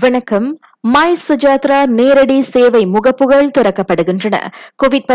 [0.00, 0.58] வணக்கம்.
[0.83, 4.35] மை சுஜாத்ரா நேரடி சேவை முகப்புகள் திறக்கப்படுகின்றன
[4.83, 5.09] கோவிட்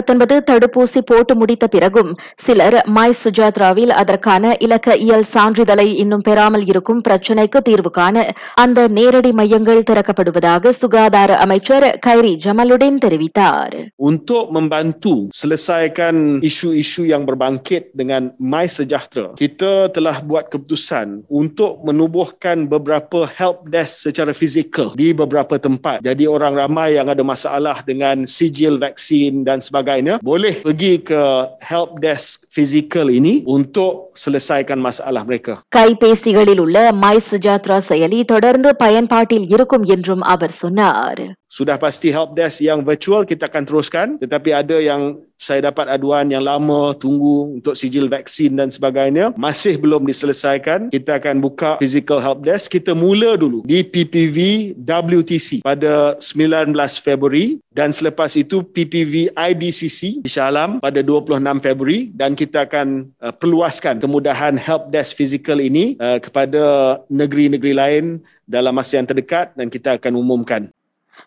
[0.48, 7.62] தடுப்பூசி போட்டு முடித்த பிறகும் சிலர் மை சுஜாத்ராவில் அதற்கான இலக்க இயல் சான்றிதழை இன்னும் பெறாமல் இருக்கும் பிரச்சினைக்கு
[7.62, 17.04] தீர்வு காண அந்த நேரடி மையங்கள் திறக்கப்படுவதாக சுகாதார அமைச்சர் கைரி ஜமலுடன் தெரிவித்தார் untuk membantu selesaikan isu-isu
[17.04, 19.32] yang berbangkit dengan My Sejahtera.
[19.34, 26.01] Kita telah buat keputusan untuk menubuhkan beberapa help desk secara fizikal di beberapa tempat.
[26.01, 31.21] Jadi orang ramai yang ada masalah dengan sijil vaksin dan sebagainya boleh pergi ke
[31.61, 35.54] help desk fizikal ini untuk selesaikan masalah mereka.
[35.76, 42.58] கைபேசிகளில் உள்ள மை சுஜாத்ரா செயலி தொடர்ந்து பயன்பாட்டில் இருக்கும் என்றும் அவர் சொன்னார் Sudah pasti help desk
[42.66, 45.02] yang virtual kita akan teruskan tetapi ada yang
[45.38, 51.18] saya dapat aduan yang lama tunggu untuk sijil vaksin dan sebagainya masih belum diselesaikan kita
[51.20, 54.38] akan buka physical help desk kita mula dulu di PPV
[54.82, 56.74] WTC pada 19
[57.06, 63.13] Februari dan selepas itu PPV IDCC di Shah Alam pada 26 Februari dan kita akan
[63.21, 68.05] uh, perluaskan kemudahan help desk physical ini uh, kepada negeri-negeri lain
[68.49, 70.71] dalam masa yang terdekat dan kita akan umumkan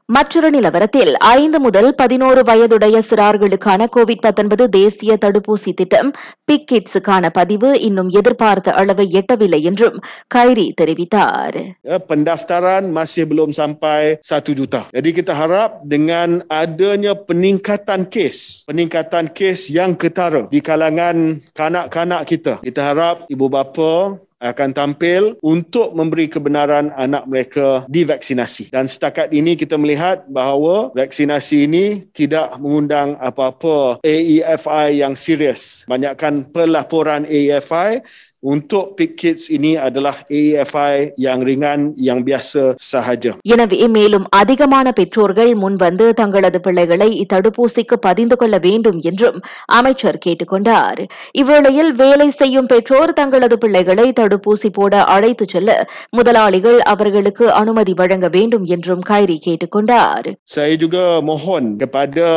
[0.06, 6.12] மற்றொரு நிலவரத்தில் ஐந்து முதல் பதினோரு வயதுடைய சிறார்களுக்கான கோவிட் தேசிய தடுப்பூசி திட்டம்
[6.44, 10.00] பிக் கிட்ஸுக்கான பதிவு இன்னும் எதிர்பார்த்த அளவை எட்டவில்லை என்றும்
[10.36, 14.88] கைரி தெரிவித்தார் ya, pendaftaran masih belum sampai 1 juta.
[14.92, 22.60] Jadi kita harap dengan adanya peningkatan kes, peningkatan kes yang ketara di kalangan kanak-kanak kita.
[22.64, 28.75] Kita harap ibu bapa akan tampil untuk memberi kebenaran anak mereka divaksinasi.
[28.75, 35.87] Dan setakat ini kita melihat bahawa vaksinasi ini tidak mengundang apa-apa AEFI yang serius.
[35.87, 38.03] Banyakkan pelaporan AEFI
[38.44, 43.32] untuk PIC Kids ini adalah AEFI yang ringan, yang biasa sahaja.
[43.46, 49.40] எனவே மேலும் அதிகமான பெற்றோர்கள் முன்வந்து தங்களது பிள்ளைகளை இத்தடுப்பூசிக்கு பதிந்து கொள்ள வேண்டும் என்றும்
[49.80, 51.02] அமைச்சர் கேட்டுக்கொண்டார்
[51.34, 55.70] இவ்வேளையில் வேலை செய்யும் பெற்றோர் தங்களது பிள்ளைகளை தடுப்பூசி போட அழைத்துச் செல்ல
[56.14, 62.30] முதலாளிகள் அவர்களுக்கு அனுமதி வழங்க வேண்டும் என்றும் கைரி கேட்டுக்கொண்டார் Saya juga mohon kepada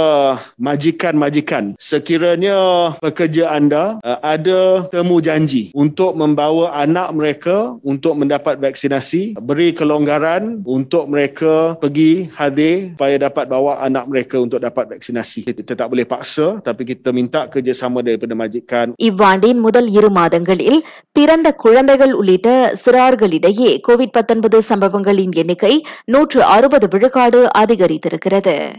[0.60, 2.56] majikan-majikan sekiranya
[2.98, 10.62] pekerja anda uh, ada temu janji untuk membawa anak mereka untuk mendapat vaksinasi beri kelonggaran
[10.64, 16.04] untuk mereka pergi hadir supaya dapat bawa anak mereka untuk dapat vaksinasi kita tak boleh
[16.04, 23.80] paksa tapi kita minta kerjasama daripada majikan இவ்வாண்டின் முதல் இரு மாதங்களில் பிறந்த குழந்தைகள் உள்ளிட்ட சிறார்களிடையே
[23.88, 28.72] கோவிட் சம்பவங்களின் எண்ணிக்கை நூற்று அறுபது விழுக்காடு அதிகரித்திருக்கிறது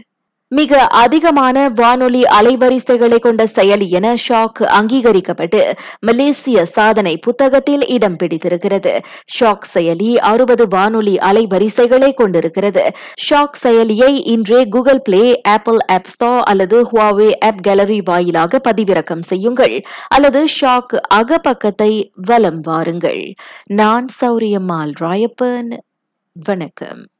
[0.49, 8.99] மிக அதிகமான வானொலி அலைவரிசைகளை கொண்ட செயலி என ஷாக் அங்கீகரிக்கப்பட்டு மலேசிய சாதனை புத்தகத்தில் இடம் பிடித்திருக்கிறது.
[9.39, 12.91] ஷாக் செயலி அறுபது வானொலி அலைவரிசைகளை கொண்டிருக்கிறது.
[13.29, 19.81] ஷாக் செயலியை இன்றே Google Play Apple App Store அல்லது ஹுவாவே ஆப் கேலரி வாயிலாக பதிவிறக்கம் செய்யுங்கள்.
[20.07, 23.33] அல்லது ஷாக் அகப்பக்கத்தை வலம் வாருங்கள்.
[23.65, 25.77] நான் சௌரியம்மாள் ராயப்பன்.
[26.33, 27.07] வணக்கம்.